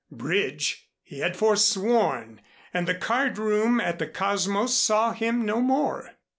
Bridge 0.11 0.89
he 1.03 1.19
had 1.19 1.37
foresworn 1.37 2.41
and 2.73 2.87
the 2.87 2.95
card 2.95 3.37
room 3.37 3.79
at 3.79 3.99
the 3.99 4.07
Cosmos 4.07 4.73
saw 4.73 5.11
him 5.13 5.45
no 5.45 5.61
more. 5.61 6.13